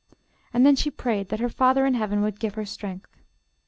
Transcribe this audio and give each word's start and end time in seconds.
And 0.51 0.65
then 0.65 0.75
she 0.75 0.89
prayed 0.89 1.29
that 1.29 1.39
her 1.39 1.47
Father 1.47 1.85
in 1.85 1.93
Heaven 1.93 2.23
would 2.23 2.39
give 2.39 2.55
her 2.55 2.65
strength. 2.65 3.17